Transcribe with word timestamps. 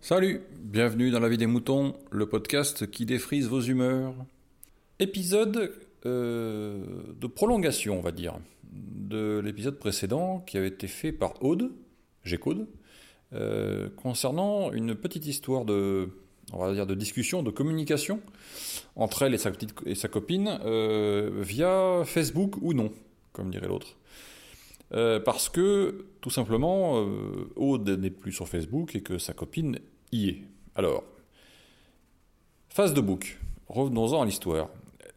Salut, 0.00 0.40
bienvenue 0.60 1.10
dans 1.10 1.20
La 1.20 1.28
vie 1.28 1.38
des 1.38 1.46
moutons, 1.46 1.94
le 2.10 2.26
podcast 2.26 2.90
qui 2.90 3.06
défrise 3.06 3.48
vos 3.48 3.60
humeurs. 3.60 4.14
Épisode 4.98 5.72
euh, 6.06 6.84
de 7.20 7.26
prolongation, 7.26 7.98
on 7.98 8.02
va 8.02 8.12
dire, 8.12 8.38
de 8.72 9.40
l'épisode 9.44 9.78
précédent 9.78 10.40
qui 10.40 10.56
avait 10.56 10.68
été 10.68 10.86
fait 10.86 11.12
par 11.12 11.42
Aude, 11.42 11.72
G-Code, 12.24 12.68
euh, 13.32 13.88
concernant 13.96 14.72
une 14.72 14.94
petite 14.94 15.26
histoire 15.26 15.64
de, 15.64 16.10
on 16.52 16.58
va 16.58 16.72
dire, 16.72 16.86
de 16.86 16.94
discussion, 16.94 17.42
de 17.42 17.50
communication 17.50 18.20
entre 18.96 19.22
elle 19.22 19.34
et 19.34 19.38
sa, 19.38 19.50
petite, 19.50 19.74
et 19.86 19.94
sa 19.94 20.08
copine 20.08 20.58
euh, 20.64 21.30
via 21.40 22.02
Facebook 22.04 22.56
ou 22.60 22.74
non, 22.74 22.92
comme 23.34 23.50
dirait 23.50 23.68
l'autre. 23.68 23.98
Euh, 24.92 25.20
parce 25.20 25.48
que, 25.48 26.06
tout 26.20 26.30
simplement, 26.30 27.00
euh, 27.00 27.50
Aude 27.56 27.88
n'est 27.90 28.10
plus 28.10 28.32
sur 28.32 28.48
Facebook 28.48 28.94
et 28.96 29.02
que 29.02 29.18
sa 29.18 29.34
copine 29.34 29.78
y 30.12 30.28
est. 30.28 30.42
Alors, 30.74 31.04
Facebook. 32.68 33.38
Revenons-en 33.68 34.22
à 34.22 34.24
l'histoire. 34.24 34.68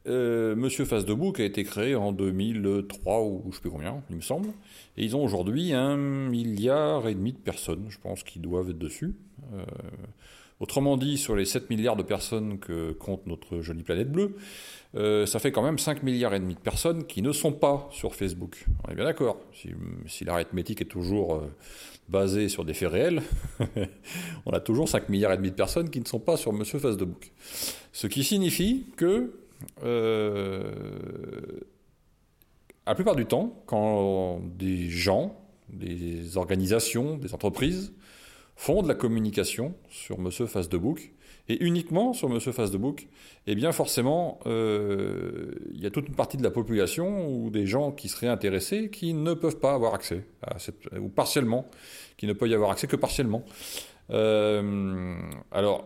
Euh, 0.08 0.55
Monsieur 0.55 0.86
Facebook 0.86 1.40
a 1.40 1.44
été 1.44 1.64
créé 1.64 1.96
en 1.96 2.14
2003 2.14 3.24
ou 3.24 3.41
je 3.44 3.48
ne 3.48 3.54
sais 3.54 3.60
plus 3.60 3.70
combien, 3.70 4.02
il 4.10 4.16
me 4.16 4.22
semble. 4.22 4.49
Et 4.96 5.04
ils 5.04 5.16
ont 5.16 5.24
aujourd'hui 5.24 5.74
un 5.74 5.98
milliard 5.98 7.08
et 7.08 7.13
demi 7.13 7.34
de 7.34 7.38
personnes, 7.38 7.86
je 7.90 7.99
pense, 7.99 8.24
qui 8.24 8.40
doivent 8.40 8.70
être 8.70 8.80
dessus. 8.80 9.16
Autrement 10.60 10.98
dit, 10.98 11.18
sur 11.18 11.36
les 11.36 11.46
7 11.46 11.70
milliards 11.70 11.96
de 11.96 12.04
personnes 12.04 12.58
que 12.58 12.92
compte 12.92 13.28
notre 13.28 13.62
jolie 13.62 13.84
planète 13.84 14.12
bleue, 14.12 14.36
euh, 14.96 15.28
ça 15.28 15.38
fait 15.38 15.52
quand 15.52 15.62
même 15.62 15.78
5 15.78 16.02
milliards 16.02 16.34
et 16.34 16.40
demi 16.40 16.56
de 16.56 16.60
personnes 16.60 17.06
qui 17.06 17.22
ne 17.22 17.32
sont 17.32 17.52
pas 17.52 17.88
sur 17.92 18.16
Facebook. 18.16 18.66
On 18.84 18.92
est 18.92 18.96
bien 18.96 19.06
d'accord. 19.06 19.38
Si, 19.54 19.70
si 20.08 20.26
l'arithmétique 20.26 20.82
est 20.82 20.86
toujours 20.86 21.36
euh, 21.36 21.54
basée 22.10 22.49
sur 22.49 22.66
des 22.66 22.74
faits 22.74 22.90
réels, 22.90 23.22
on 24.48 24.52
a 24.52 24.60
toujours 24.60 24.90
5 24.90 25.10
milliards 25.10 25.34
et 25.34 25.38
demi 25.38 25.52
de 25.52 25.55
personnes 25.55 25.91
qui 25.91 25.99
ne 25.99 26.05
sont 26.05 26.20
pas 26.20 26.38
sur 26.38 26.54
Monsieur 26.54 26.80
Facebook. 26.80 27.32
Ce 27.92 28.08
qui 28.08 28.24
signifie 28.24 28.88
que 28.96 29.34
euh, 29.84 30.71
la 32.88 32.96
plupart 32.96 33.16
du 33.16 33.27
temps, 33.27 33.62
quand 33.68 34.42
des 34.58 34.90
gens, 34.90 35.40
des 35.70 36.36
organisations, 36.38 37.18
des 37.18 37.36
entreprises 37.36 37.94
font 38.58 38.82
de 38.82 38.88
la 38.88 38.96
communication 38.96 39.76
sur 39.88 40.20
Monsieur 40.20 40.48
Facebook, 40.48 41.13
et 41.48 41.63
uniquement 41.63 42.12
sur 42.12 42.27
Monsieur 42.27 42.52
Facebook, 42.52 43.08
eh 43.46 43.55
bien 43.55 43.72
forcément, 43.72 44.40
euh, 44.48 45.52
il 45.74 45.82
y 45.82 45.86
a 45.86 45.91
toute 45.91 46.10
une 46.10 46.16
partie 46.16 46.36
de 46.36 46.44
la 46.44 46.52
population 46.52 47.30
ou 47.30 47.49
des 47.49 47.66
gens 47.66 47.91
qui 47.91 48.10
seraient 48.10 48.27
intéressés 48.27 48.90
qui 48.90 49.14
ne 49.14 49.34
peuvent 49.34 49.60
pas 49.60 49.74
avoir 49.74 49.94
accès, 49.94 50.26
à 50.41 50.60
cette, 50.60 50.88
ou 50.99 51.08
partiellement, 51.08 51.70
qui 52.18 52.27
ne 52.27 52.34
peuvent 52.34 52.49
y 52.49 52.54
avoir 52.54 52.72
accès 52.72 52.88
que 52.88 52.98
partiellement. 52.98 53.46
Euh, 54.10 55.16
alors, 55.52 55.86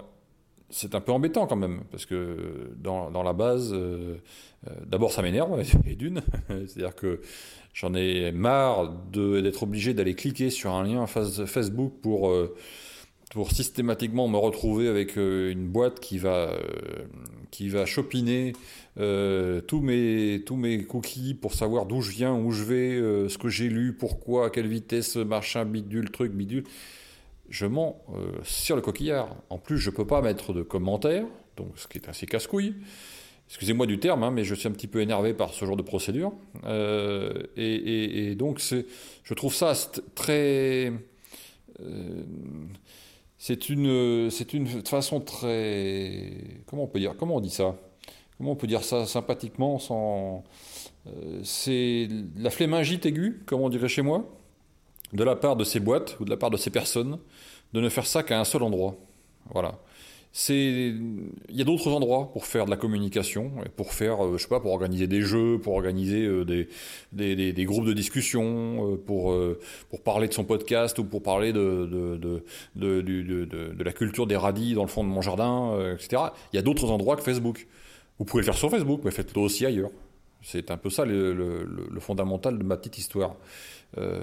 c'est 0.71 0.95
un 0.95 1.01
peu 1.01 1.11
embêtant 1.11 1.45
quand 1.47 1.55
même, 1.55 1.81
parce 1.91 2.05
que 2.05 2.71
dans, 2.77 3.11
dans 3.11 3.23
la 3.23 3.33
base, 3.33 3.71
euh, 3.73 4.15
euh, 4.67 4.71
d'abord 4.85 5.11
ça 5.11 5.21
m'énerve, 5.21 5.61
et 5.85 5.95
d'une, 5.95 6.21
c'est-à-dire 6.47 6.95
que 6.95 7.21
j'en 7.73 7.93
ai 7.93 8.31
marre 8.31 8.91
d'être 9.11 9.63
obligé 9.63 9.93
d'aller 9.93 10.15
cliquer 10.15 10.49
sur 10.49 10.71
un 10.71 10.83
lien 10.83 11.05
Facebook 11.07 11.93
pour, 12.01 12.29
euh, 12.29 12.55
pour 13.31 13.51
systématiquement 13.51 14.27
me 14.27 14.37
retrouver 14.37 14.87
avec 14.87 15.15
une 15.15 15.67
boîte 15.67 15.99
qui 15.99 16.17
va, 16.17 16.51
qui 17.49 17.69
va 17.69 17.85
chopiner 17.85 18.51
tous, 18.97 19.79
mes, 19.79 20.43
tous 20.45 20.57
mes 20.57 20.83
cookies 20.83 21.33
pour 21.33 21.53
savoir 21.53 21.85
d'où 21.85 22.01
je 22.01 22.11
viens, 22.11 22.33
où 22.33 22.51
je 22.51 22.63
vais, 22.63 23.29
ce 23.29 23.37
que 23.37 23.47
j'ai 23.47 23.69
lu, 23.69 23.93
pourquoi, 23.93 24.47
à 24.47 24.49
quelle 24.49 24.67
vitesse, 24.67 25.15
machin, 25.15 25.63
bidule, 25.63 26.11
truc, 26.11 26.33
bidule 26.33 26.65
je 27.51 27.65
mens 27.65 28.01
euh, 28.15 28.31
sur 28.43 28.75
le 28.75 28.81
coquillard. 28.81 29.35
En 29.49 29.57
plus, 29.57 29.77
je 29.77 29.91
ne 29.91 29.95
peux 29.95 30.07
pas 30.07 30.21
mettre 30.21 30.53
de 30.53 30.63
commentaires, 30.63 31.25
donc 31.57 31.77
ce 31.77 31.87
qui 31.87 31.97
est 31.97 32.09
assez 32.09 32.25
casse-couille. 32.25 32.75
Excusez-moi 33.47 33.85
du 33.85 33.99
terme, 33.99 34.23
hein, 34.23 34.31
mais 34.31 34.45
je 34.45 34.55
suis 34.55 34.69
un 34.69 34.71
petit 34.71 34.87
peu 34.87 35.01
énervé 35.01 35.33
par 35.33 35.53
ce 35.53 35.65
genre 35.65 35.75
de 35.75 35.81
procédure. 35.81 36.31
Euh, 36.63 37.33
et, 37.57 38.33
donc, 38.35 38.61
je 38.61 39.33
trouve 39.33 39.53
ça 39.53 39.73
très. 40.15 40.93
Euh, 41.81 42.23
c'est 43.37 43.67
une, 43.67 44.29
une 44.53 44.67
façon 44.85 45.19
très. 45.19 46.31
Comment 46.67 46.83
on 46.83 46.87
peut 46.87 46.99
dire 46.99 47.15
Comment 47.19 47.35
on 47.35 47.41
dit 47.41 47.49
ça? 47.49 47.75
Comment 48.37 48.51
on 48.51 48.55
peut 48.55 48.67
dire 48.67 48.85
ça 48.85 49.05
sympathiquement 49.05 49.77
sans. 49.77 50.45
C'est 51.43 52.07
la 52.37 52.51
flémingite 52.51 53.05
aiguë, 53.05 53.41
comme 53.45 53.59
on 53.59 53.69
dirait 53.69 53.89
chez 53.89 54.03
moi 54.03 54.40
de 55.13 55.23
la 55.23 55.35
part 55.35 55.55
de 55.55 55.63
ces 55.63 55.79
boîtes 55.79 56.17
ou 56.19 56.25
de 56.25 56.29
la 56.29 56.37
part 56.37 56.49
de 56.49 56.57
ces 56.57 56.69
personnes 56.69 57.19
de 57.73 57.81
ne 57.81 57.89
faire 57.89 58.05
ça 58.05 58.23
qu'à 58.23 58.39
un 58.39 58.43
seul 58.43 58.63
endroit. 58.63 58.95
Voilà. 59.53 59.79
C'est, 60.33 60.55
il 60.55 61.55
y 61.57 61.61
a 61.61 61.65
d'autres 61.65 61.89
endroits 61.91 62.31
pour 62.31 62.45
faire 62.45 62.63
de 62.63 62.69
la 62.69 62.77
communication, 62.77 63.51
pour 63.75 63.91
faire, 63.91 64.25
euh, 64.25 64.37
je 64.37 64.43
sais 64.43 64.47
pas, 64.47 64.61
pour 64.61 64.71
organiser 64.71 65.05
des 65.05 65.21
jeux, 65.21 65.59
pour 65.59 65.73
organiser 65.73 66.23
euh, 66.25 66.45
des, 66.45 66.69
des, 67.11 67.35
des, 67.35 67.51
des, 67.51 67.65
groupes 67.65 67.83
de 67.85 67.91
discussion, 67.91 68.93
euh, 68.93 68.95
pour, 68.95 69.35
pour 69.89 70.01
parler 70.01 70.29
de 70.29 70.33
son 70.33 70.45
podcast 70.45 70.97
ou 70.99 71.03
pour 71.03 71.21
parler 71.21 71.51
de, 71.51 71.85
de, 71.85 72.17
de, 72.17 72.43
de, 72.75 73.01
de, 73.01 73.73
de 73.73 73.83
la 73.83 73.91
culture 73.91 74.25
des 74.25 74.37
radis 74.37 74.73
dans 74.73 74.83
le 74.83 74.87
fond 74.87 75.03
de 75.03 75.09
mon 75.09 75.21
jardin, 75.21 75.77
etc. 75.93 76.23
Il 76.53 76.55
y 76.55 76.59
a 76.59 76.61
d'autres 76.61 76.89
endroits 76.89 77.17
que 77.17 77.23
Facebook. 77.23 77.67
Vous 78.17 78.23
pouvez 78.23 78.41
le 78.41 78.45
faire 78.45 78.57
sur 78.57 78.69
Facebook, 78.69 79.01
mais 79.03 79.11
faites-le 79.11 79.41
aussi 79.41 79.65
ailleurs. 79.65 79.91
C'est 80.41 80.71
un 80.71 80.77
peu 80.77 80.89
ça 80.89 81.05
le, 81.05 81.65
fondamental 81.99 82.57
de 82.57 82.63
ma 82.63 82.77
petite 82.77 82.97
histoire. 82.97 83.35
Euh, 83.97 84.21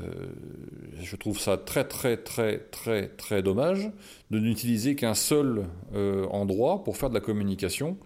je 1.00 1.14
trouve 1.16 1.38
ça 1.38 1.58
très 1.58 1.84
très 1.84 2.16
très 2.16 2.58
très 2.58 3.08
très 3.08 3.42
dommage 3.42 3.90
de 4.30 4.38
n'utiliser 4.38 4.96
qu'un 4.96 5.12
seul 5.14 5.66
euh, 5.94 6.24
endroit 6.28 6.82
pour 6.84 6.96
faire 6.96 7.10
de 7.10 7.14
la 7.14 7.20
communication, 7.20 7.98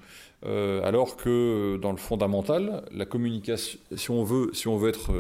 euh, 0.45 0.83
alors 0.83 1.17
que 1.17 1.79
dans 1.81 1.93
le 1.93 1.99
fondamental, 1.99 2.85
la 2.93 3.07
communication, 3.07 3.79
si 3.95 4.11
on 4.11 4.25
veut, 4.25 4.51
si 4.53 4.69
on 4.69 4.77
veut 4.77 4.91
être 4.91 5.13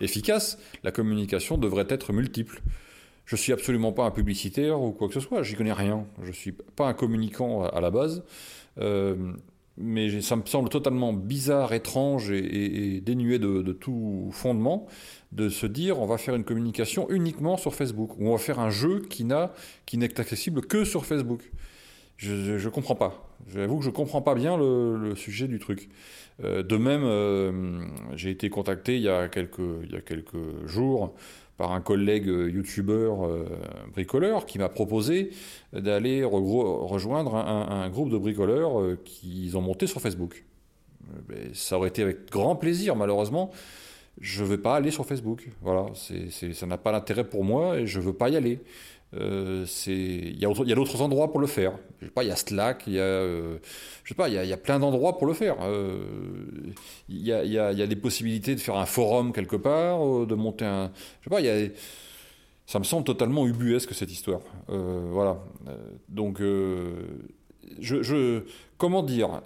efficace, 0.00 0.58
la 0.82 0.90
communication 0.90 1.56
devrait 1.56 1.86
être 1.88 2.12
multiple. 2.12 2.60
Je 3.24 3.36
suis 3.36 3.52
absolument 3.52 3.92
pas 3.92 4.04
un 4.04 4.10
publicitaire 4.10 4.80
ou 4.80 4.90
quoi 4.90 5.08
que 5.08 5.14
ce 5.14 5.20
soit, 5.20 5.42
j'y 5.42 5.54
connais 5.54 5.72
rien. 5.72 6.06
Je 6.22 6.32
suis 6.32 6.52
pas 6.52 6.88
un 6.88 6.94
communicant 6.94 7.64
à 7.64 7.80
la 7.80 7.90
base. 7.90 8.22
Mais 9.80 10.20
ça 10.20 10.36
me 10.36 10.44
semble 10.44 10.68
totalement 10.68 11.12
bizarre, 11.12 11.72
étrange 11.72 12.30
et, 12.32 13.00
dénué 13.00 13.38
de, 13.38 13.72
tout 13.72 14.28
fondement 14.32 14.86
de 15.30 15.48
se 15.48 15.66
dire 15.66 16.00
on 16.00 16.06
va 16.06 16.18
faire 16.18 16.34
une 16.34 16.44
communication 16.44 17.08
uniquement 17.10 17.56
sur 17.56 17.74
Facebook 17.74 18.18
ou 18.18 18.28
on 18.28 18.32
va 18.32 18.38
faire 18.38 18.58
un 18.58 18.70
jeu 18.70 19.02
qui 19.08 19.24
n'a 19.24 19.52
qui 19.86 19.98
n'est 19.98 20.18
accessible 20.18 20.62
que 20.62 20.84
sur 20.84 21.06
Facebook. 21.06 21.50
Je, 22.16 22.58
je 22.58 22.68
comprends 22.68 22.96
pas. 22.96 23.28
J'avoue 23.46 23.78
que 23.78 23.84
je 23.84 23.90
comprends 23.90 24.22
pas 24.22 24.34
bien 24.34 24.56
le, 24.56 24.96
le 24.96 25.14
sujet 25.14 25.46
du 25.46 25.60
truc. 25.60 25.88
Euh, 26.44 26.62
de 26.62 26.76
même, 26.76 27.02
euh, 27.04 27.84
j'ai 28.14 28.30
été 28.30 28.50
contacté 28.50 28.96
il 28.96 29.02
y 29.02 29.08
a 29.08 29.28
quelques 29.28 29.58
il 29.84 29.92
y 29.92 29.96
a 29.96 30.00
quelques 30.00 30.66
jours 30.66 31.14
par 31.58 31.72
un 31.72 31.80
collègue 31.80 32.26
youtubeur 32.26 33.26
euh, 33.26 33.44
bricoleur 33.92 34.46
qui 34.46 34.58
m'a 34.58 34.68
proposé 34.68 35.30
d'aller 35.72 36.24
re 36.24 36.88
rejoindre 36.88 37.34
un, 37.34 37.90
groupe 37.90 38.10
de 38.10 38.16
bricoleurs 38.16 38.80
euh, 38.80 38.98
qu'ils 39.04 39.58
ont 39.58 39.60
monté 39.60 39.86
sur 39.86 40.00
Facebook. 40.00 40.44
Mais 41.28 41.52
ça 41.54 41.76
aurait 41.76 41.88
été 41.88 42.02
avec 42.02 42.30
grand 42.30 42.54
plaisir, 42.54 42.94
malheureusement. 42.94 43.50
Je 44.20 44.44
ne 44.44 44.48
vais 44.48 44.58
pas 44.58 44.76
aller 44.76 44.90
sur 44.90 45.04
Facebook. 45.04 45.48
Voilà, 45.60 45.86
ça 45.94 46.66
n'a 46.66 46.78
pas 46.78 46.92
d'intérêt 46.92 47.24
pour 47.24 47.44
moi 47.44 47.78
et 47.78 47.86
je 47.86 47.98
ne 47.98 48.04
veux 48.04 48.12
pas 48.12 48.28
y 48.28 48.36
aller. 48.36 48.60
Euh, 49.14 49.64
il 49.86 50.38
y 50.38 50.44
a, 50.44 50.50
a 50.50 50.74
d'autres 50.74 51.00
endroits 51.00 51.30
pour 51.30 51.40
le 51.40 51.46
faire. 51.46 51.72
Je 52.00 52.06
sais 52.06 52.12
pas, 52.12 52.24
il 52.24 52.28
y 52.28 52.30
a 52.30 52.36
Slack, 52.36 52.84
il 52.86 52.94
y 52.94 52.98
a, 52.98 53.02
euh, 53.02 53.58
je 54.04 54.08
sais 54.10 54.14
pas, 54.14 54.28
il 54.28 54.34
y 54.34 54.46
y 54.46 54.52
a 54.52 54.56
plein 54.58 54.78
d'endroits 54.78 55.16
pour 55.16 55.26
le 55.26 55.32
faire. 55.32 55.56
Euh, 55.62 55.98
il 57.08 57.26
y, 57.26 57.32
a, 57.32 57.42
y, 57.44 57.58
a, 57.58 57.72
y 57.72 57.82
a 57.82 57.86
des 57.86 57.96
possibilités 57.96 58.54
de 58.54 58.60
faire 58.60 58.76
un 58.76 58.86
forum 58.86 59.32
quelque 59.32 59.56
part, 59.56 60.06
euh, 60.06 60.26
de 60.26 60.34
monter 60.34 60.66
un, 60.66 60.92
je 61.20 61.24
sais 61.24 61.30
pas, 61.30 61.40
il 61.40 61.46
y 61.46 61.50
a, 61.50 61.68
ça 62.66 62.78
me 62.78 62.84
semble 62.84 63.04
totalement 63.04 63.46
ubuesque 63.46 63.94
cette 63.94 64.12
histoire. 64.12 64.42
Euh, 64.68 65.08
voilà. 65.10 65.38
Donc, 66.10 66.42
je, 67.80 68.42
comment 68.76 69.02
dire, 69.02 69.40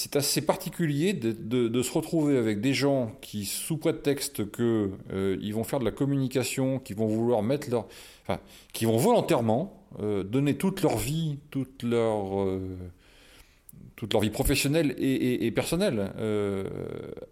c'est 0.00 0.16
assez 0.16 0.40
particulier 0.40 1.12
de, 1.12 1.82
se 1.82 1.92
retrouver 1.92 2.38
avec 2.38 2.62
des 2.62 2.72
gens 2.72 3.12
qui, 3.20 3.44
sous 3.44 3.76
prétexte 3.76 4.50
que 4.50 4.92
euh, 5.12 5.52
vont 5.52 5.62
faire 5.62 5.78
de 5.78 5.84
la 5.84 5.90
communication, 5.90 6.78
qui 6.78 6.94
vont 6.94 7.06
vouloir 7.06 7.42
mettre 7.42 7.68
leur, 7.68 7.86
enfin, 8.22 8.40
qui 8.72 8.86
vont 8.86 8.96
volontairement 8.96 9.84
euh, 10.00 10.22
donner 10.22 10.56
toute 10.56 10.80
leur 10.80 10.96
vie, 10.96 11.38
toute 11.50 11.82
leur, 11.82 12.40
euh, 12.40 12.78
toute 13.94 14.14
leur 14.14 14.22
vie 14.22 14.30
professionnelle 14.30 14.94
et, 14.96 15.50
personnelle 15.50 16.10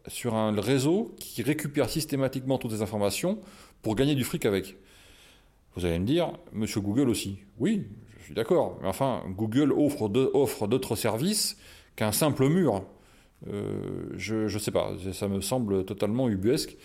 sur 0.07 0.35
un 0.35 0.53
réseau 0.61 1.15
qui 1.19 1.41
récupère 1.43 1.89
systématiquement 1.89 2.59
toutes 2.59 2.73
les 2.73 2.83
informations 2.83 3.39
pour 3.81 3.95
gagner 3.95 4.15
du 4.15 4.25
fric 4.25 4.45
avec. 4.45 4.77
Vous 5.75 5.87
allez 5.87 5.99
me 5.99 6.05
dire, 6.05 6.33
Monsieur 6.53 6.83
Google 6.83 7.09
aussi. 7.09 7.39
Oui, 7.59 7.87
je 8.19 8.25
suis 8.25 8.35
d'accord. 8.35 8.79
Mais 8.83 8.89
enfin, 8.89 9.23
Google 9.31 9.73
offre 9.73 10.09
d'autres 10.69 10.97
services 10.97 11.57
qu'un 11.99 12.13
simple 12.13 12.49
mur. 12.49 12.85
je 13.45 14.53
ne 14.53 14.59
sais 14.59 14.71
pas, 14.71 14.93
ça 15.13 15.27
me 15.27 15.41
semble 15.41 15.85
totalement 15.85 16.29
ubuesque. 16.29 16.77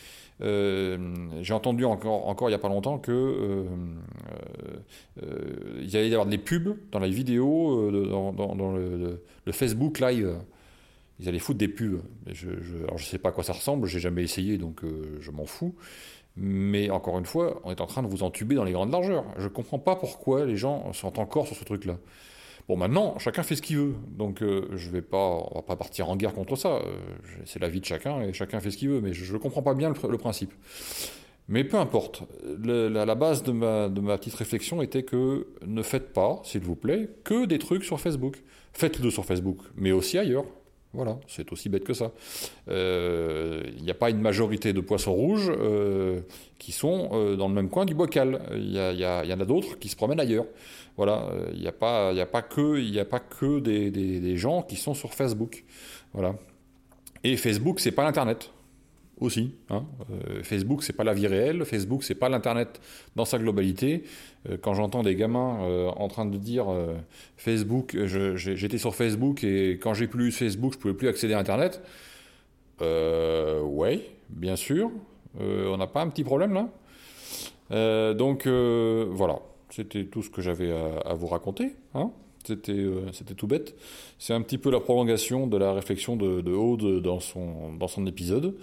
J'ai 0.41 1.53
entendu 1.53 1.85
encore, 1.85 2.27
encore 2.27 2.49
il 2.49 2.51
n'y 2.51 2.55
a 2.55 2.59
pas 2.59 2.69
longtemps 2.69 2.97
que 2.97 3.63
il 5.21 5.89
y 5.89 5.95
allait 5.95 6.09
y 6.09 6.13
avoir 6.13 6.25
des 6.25 6.39
pubs 6.39 6.75
dans 6.91 6.99
les 6.99 7.11
vidéos, 7.11 7.91
dans, 7.91 8.73
le, 8.73 9.21
Facebook 9.51 9.99
Live 9.99 10.35
ils 11.19 11.29
allaient 11.29 11.37
foutre 11.37 11.59
des 11.59 11.67
pubs. 11.67 12.01
Je, 12.25 12.49
je, 12.61 12.77
alors 12.85 12.97
je 12.97 13.05
sais 13.05 13.19
pas 13.19 13.29
à 13.29 13.31
quoi 13.31 13.43
ça 13.43 13.53
ressemble, 13.53 13.87
j'ai 13.87 13.99
jamais 13.99 14.23
essayé, 14.23 14.57
donc 14.57 14.81
je 15.19 15.29
m'en 15.29 15.45
fous. 15.45 15.75
Mais 16.35 16.89
encore 16.89 17.19
une 17.19 17.27
fois, 17.27 17.61
on 17.63 17.69
est 17.71 17.81
en 17.81 17.85
train 17.85 18.01
de 18.01 18.07
vous 18.07 18.23
entuber 18.23 18.55
dans 18.55 18.63
les 18.63 18.71
grandes 18.71 18.91
largeurs. 18.91 19.25
Je 19.37 19.43
ne 19.43 19.49
comprends 19.49 19.77
pas 19.77 19.95
pourquoi 19.95 20.45
les 20.45 20.57
gens 20.57 20.91
sont 20.93 21.19
encore 21.19 21.45
sur 21.45 21.55
ce 21.55 21.63
truc-là. 21.63 21.97
Bon, 22.67 22.77
maintenant, 22.77 23.17
chacun 23.19 23.43
fait 23.43 23.55
ce 23.55 23.61
qu'il 23.61 23.77
veut. 23.77 23.95
Donc, 24.09 24.41
euh, 24.41 24.67
je 24.75 24.89
vais 24.89 25.01
pas, 25.01 25.47
on 25.51 25.55
va 25.55 25.61
pas 25.61 25.75
partir 25.75 26.09
en 26.09 26.15
guerre 26.15 26.33
contre 26.33 26.55
ça. 26.55 26.75
Euh, 26.75 26.95
c'est 27.45 27.59
la 27.59 27.67
vie 27.67 27.81
de 27.81 27.85
chacun 27.85 28.21
et 28.21 28.33
chacun 28.33 28.59
fait 28.59 28.71
ce 28.71 28.77
qu'il 28.77 28.89
veut. 28.89 29.01
Mais 29.01 29.13
je 29.13 29.31
ne 29.33 29.37
comprends 29.37 29.61
pas 29.61 29.73
bien 29.73 29.91
le, 29.91 30.17
principe. 30.17 30.53
Mais 31.49 31.63
peu 31.63 31.77
importe. 31.77 32.23
la, 32.63 33.15
base 33.15 33.43
de 33.43 33.51
ma, 33.51 33.89
de 33.89 33.99
ma 33.99 34.17
petite 34.17 34.35
réflexion 34.35 34.81
était 34.81 35.03
que 35.03 35.47
ne 35.65 35.81
faites 35.81 36.13
pas, 36.13 36.41
s'il 36.43 36.61
vous 36.61 36.75
plaît, 36.75 37.09
que 37.23 37.45
des 37.45 37.59
trucs 37.59 37.83
sur 37.83 37.99
Facebook. 37.99 38.41
Faites-le 38.71 39.11
sur 39.11 39.25
Facebook, 39.25 39.59
mais 39.75 39.91
aussi 39.91 40.17
ailleurs. 40.17 40.45
Voilà, 40.93 41.17
c'est 41.27 41.51
aussi 41.51 41.69
bête 41.69 41.83
que 41.83 41.93
ça. 41.93 42.11
Il 42.67 42.73
euh, 42.73 43.63
n'y 43.81 43.89
a 43.89 43.95
pas 43.95 44.11
une 44.11 44.21
majorité 44.21 44.73
de 44.73 44.79
poissons 44.79 45.13
rouges 45.13 45.51
euh, 45.51 46.21
qui 46.59 46.71
sont 46.71 47.09
euh, 47.13 47.35
dans 47.35 47.47
le 47.47 47.53
même 47.55 47.69
coin 47.69 47.85
du 47.85 47.95
bocal. 47.95 48.41
Il 48.53 48.71
y, 48.71 49.33
en 49.33 49.39
a 49.39 49.45
d'autres 49.45 49.79
qui 49.79 49.89
se 49.89 49.95
promènent 49.95 50.19
ailleurs. 50.19 50.45
Voilà, 50.95 51.27
il 51.53 51.59
n'y 51.59 51.67
a, 51.67 51.71
pas, 51.71 52.13
que, 52.41 53.59
des, 53.59 53.89
des, 53.89 54.37
gens 54.37 54.61
qui 54.61 54.75
sont 54.75 54.93
sur 54.93 55.15
Facebook. 55.15 55.63
Voilà. 56.13 56.35
Et 57.23 57.37
Facebook, 57.37 57.79
c'est 57.79 57.91
pas 57.91 58.03
l'Internet 58.03 58.51
aussi. 59.23 59.55
Hein. 59.69 59.85
Euh, 60.11 60.43
Facebook, 60.43 60.83
c'est 60.83 60.93
pas 60.93 61.03
la 61.03 61.13
vie 61.13 61.27
réelle. 61.27 61.65
Facebook, 61.65 62.03
c'est 62.03 62.15
pas 62.15 62.29
l'internet 62.29 62.79
dans 63.15 63.25
sa 63.25 63.37
globalité. 63.37 64.03
Euh, 64.49 64.57
quand 64.61 64.73
j'entends 64.73 65.03
des 65.03 65.15
gamins 65.15 65.63
euh, 65.63 65.89
en 65.89 66.07
train 66.07 66.25
de 66.25 66.37
dire 66.37 66.65
Facebook, 67.37 67.95
j'étais 68.05 68.77
sur 68.77 68.95
Facebook 68.95 69.43
et 69.43 69.79
quand 69.81 69.93
j'ai 69.93 70.07
plus 70.07 70.31
Facebook, 70.31 70.73
je 70.73 70.79
pouvais 70.79 70.93
plus 70.93 71.07
accéder 71.07 71.33
à 71.33 71.39
internet. 71.39 71.81
ouais, 72.81 74.01
bien 74.29 74.55
sûr. 74.55 74.91
on 75.39 75.77
n'a 75.77 75.87
pas 75.87 76.01
un 76.01 76.09
petit 76.09 76.23
problème 76.23 76.53
là. 76.53 78.13
donc 78.13 78.47
voilà, 78.47 79.39
c'était 79.69 80.05
tout 80.05 80.21
ce 80.21 80.29
que 80.29 80.41
j'avais 80.41 80.71
à, 80.71 81.13
vous 81.13 81.27
raconter. 81.27 81.75
Hein. 81.93 82.11
C'était, 82.45 82.85
c'était 83.13 83.33
tout 83.33 83.47
bête. 83.47 83.75
C'est 84.19 84.33
un 84.33 84.41
petit 84.41 84.57
peu 84.57 84.69
la 84.69 84.79
prolongation 84.79 85.47
de 85.47 85.57
la 85.57 85.73
réflexion 85.73 86.15
de, 86.15 86.41
de 86.41 86.51
Aude 86.51 87.01
dans 87.01 87.19
son, 87.19 87.73
dans 87.73 87.87
son 87.87 88.05
épisode. 88.05 88.55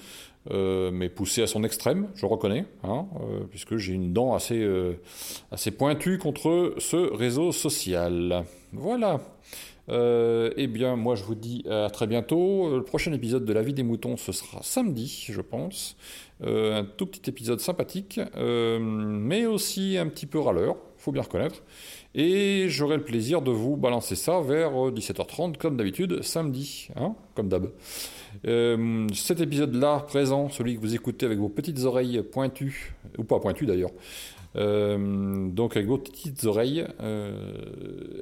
Euh, 0.51 0.91
mais 0.91 1.11
poussé 1.11 1.43
à 1.43 1.47
son 1.47 1.65
extrême, 1.65 2.09
je 2.15 2.25
reconnais, 2.25 2.65
hein, 2.83 3.07
euh, 3.21 3.41
puisque 3.51 3.77
j'ai 3.77 3.93
une 3.93 4.15
dent 4.15 4.33
assez, 4.33 4.59
euh, 4.59 4.95
assez 5.53 5.71
pointue 5.71 6.17
contre 6.17 6.75
ce 6.79 6.97
réseau 6.97 7.53
social. 7.53 8.45
Voilà. 8.73 9.21
Eh 9.91 10.67
bien, 10.67 10.97
moi, 10.97 11.15
je 11.15 11.25
vous 11.25 11.35
dis 11.35 11.65
à 11.69 11.91
très 11.91 12.07
bientôt. 12.07 12.77
Le 12.77 12.83
prochain 12.83 13.13
épisode 13.13 13.45
de 13.45 13.53
La 13.53 13.63
vie 13.63 13.75
des 13.75 13.83
moutons, 13.83 14.17
ce 14.17 14.33
sera 14.33 14.63
samedi, 14.63 15.27
je 15.29 15.41
pense. 15.41 15.97
un 16.45 16.87
tout 16.97 17.07
petit 17.07 17.29
épisode 17.29 17.61
sympathique, 17.61 18.21
mais 18.37 19.47
aussi 19.47 19.99
un 19.99 20.07
petit 20.07 20.27
peu 20.27 20.39
râleur, 20.39 20.77
faut 20.97 21.13
bien 21.13 21.23
reconnaître. 21.23 21.63
Et 22.15 22.67
j'aurai 22.69 22.97
le 22.97 23.05
plaisir 23.05 23.43
de 23.43 23.51
vous 23.51 23.77
balancer 23.77 24.17
ça 24.17 24.41
vers 24.41 24.73
17h30, 24.73 25.57
comme 25.57 25.77
d'habitude, 25.77 26.23
samedi, 26.23 26.89
hein, 26.97 27.15
comme 27.35 27.49
d'hab. 27.49 27.71
Euh, 28.47 29.07
cet 29.15 29.41
épisode-là, 29.41 30.05
présent, 30.07 30.49
celui 30.49 30.77
que 30.77 30.81
vous 30.81 30.95
écoutez 30.95 31.27
avec 31.27 31.39
vos 31.39 31.49
petites 31.49 31.81
oreilles 31.85 32.23
pointues, 32.23 32.95
ou 33.19 33.25
pas 33.25 33.39
pointues 33.39 33.67
d'ailleurs, 33.67 33.91
euh, 34.57 35.49
donc 35.49 35.77
avec 35.77 35.89
vos 35.89 35.99
petites 35.99 36.45
oreilles, 36.45 36.87
euh, 37.01 37.33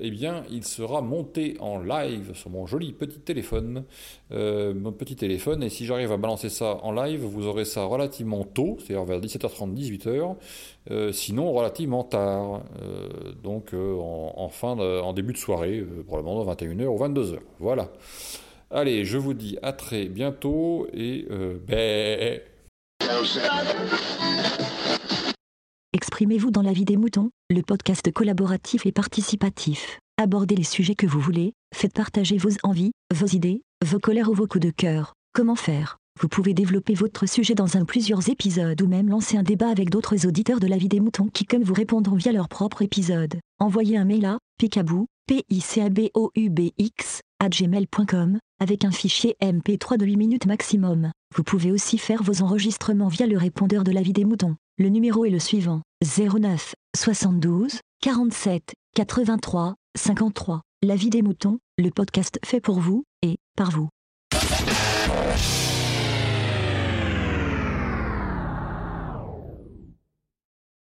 eh 0.01 0.11
bien, 0.11 0.45
il 0.51 0.65
sera 0.65 1.01
monté 1.01 1.57
en 1.61 1.79
live 1.79 2.35
sur 2.35 2.51
mon 2.51 2.67
joli 2.67 2.93
petit 2.93 3.21
téléphone, 3.21 3.85
mon 4.31 4.93
petit 4.93 5.17
téléphone, 5.17 5.63
et 5.63 5.69
si 5.69 5.87
j'arrive 5.87 6.13
à 6.13 6.17
balancer 6.17 6.49
ça 6.49 6.79
en 6.83 6.93
live, 6.93 7.21
vous 7.21 7.47
aurez 7.47 7.65
ça 7.65 7.85
relativement 7.85 8.45
tôt, 8.45 8.77
c'est-à-dire 8.79 9.05
vers 9.05 9.21
17h30, 9.21 9.75
18h, 9.75 11.13
sinon 11.13 11.53
relativement 11.53 12.05
tard, 12.05 12.63
donc 13.43 13.73
en, 13.75 14.49
fin 14.51 14.79
en 14.79 15.13
début 15.13 15.33
de 15.33 15.39
soirée, 15.39 15.85
probablement 16.07 16.45
21h 16.45 16.87
ou 16.87 16.99
22h. 16.99 17.39
Voilà. 17.59 17.91
Allez, 18.71 19.07
je 19.07 19.17
vous 19.17 19.33
dis 19.33 19.57
à 19.63 19.73
très 19.73 20.05
bientôt 20.05 20.89
et 20.93 21.27
euh, 21.31 21.59
ben... 21.67 22.41
Exprimez-vous 25.95 26.51
dans 26.51 26.61
la 26.61 26.75
vie 26.75 26.85
des 26.85 26.99
moutons, 26.99 27.31
le 27.49 27.63
podcast 27.63 28.13
collaboratif 28.13 28.85
et 28.85 28.93
participatif. 28.93 30.01
Abordez 30.19 30.55
les 30.55 30.63
sujets 30.63 30.95
que 30.95 31.07
vous 31.07 31.19
voulez, 31.19 31.55
faites 31.75 31.95
partager 31.95 32.37
vos 32.37 32.51
envies, 32.63 32.91
vos 33.15 33.27
idées, 33.27 33.63
vos 33.87 33.99
colères 33.99 34.29
ou 34.29 34.35
vos 34.35 34.47
coups 34.47 34.67
de 34.67 34.71
cœur. 34.71 35.15
Comment 35.33 35.55
faire? 35.55 35.97
Vous 36.21 36.29
pouvez 36.29 36.53
développer 36.53 36.93
votre 36.93 37.25
sujet 37.25 37.55
dans 37.55 37.79
un 37.79 37.87
plusieurs 37.87 38.29
épisodes 38.29 38.83
ou 38.83 38.87
même 38.87 39.09
lancer 39.09 39.39
un 39.39 39.43
débat 39.43 39.71
avec 39.71 39.89
d'autres 39.89 40.27
auditeurs 40.27 40.61
de 40.61 40.67
la 40.67 40.77
vie 40.77 40.89
des 40.89 41.01
moutons 41.01 41.29
qui 41.33 41.47
comme 41.47 41.63
vous 41.63 41.73
répondront 41.73 42.17
via 42.17 42.33
leur 42.33 42.51
propre 42.51 42.83
épisode. 42.83 43.37
Envoyez 43.59 43.97
un 43.97 44.05
mail 44.05 44.27
à 44.27 44.39
picabou, 44.59 45.07
p 45.27 45.47
i 45.49 45.61
c 45.63 45.81
a 45.81 45.89
b 45.89 46.11
o 46.13 46.31
u 46.37 46.51
b 46.51 46.73
x 46.77 47.23
gmail.com 47.43 48.39
avec 48.61 48.85
un 48.85 48.91
fichier 48.91 49.37
MP3 49.41 49.97
de 49.97 50.05
8 50.05 50.17
minutes 50.19 50.47
maximum. 50.47 51.13
Vous 51.35 51.45
pouvez 51.45 51.73
aussi 51.73 51.97
faire 51.97 52.23
vos 52.23 52.43
enregistrements 52.43 53.09
via 53.09 53.27
le 53.27 53.39
répondeur 53.39 53.85
de 53.85 53.93
la 53.93 54.03
vie 54.03 54.13
des 54.13 54.27
moutons. 54.27 54.57
Le 54.81 54.91
numéro 54.91 55.25
est 55.25 55.31
le 55.31 55.41
suivant 55.41 55.83
09 56.05 56.77
72 56.97 57.81
47 58.01 58.75
83 58.95 59.75
53. 59.97 60.61
La 60.85 60.95
vie 60.95 61.11
des 61.11 61.21
moutons, 61.21 61.59
le 61.79 61.91
podcast 61.91 62.39
fait 62.45 62.61
pour 62.61 62.79
vous 62.79 63.03
et 63.23 63.39
par 63.57 63.73
vous. 63.73 63.89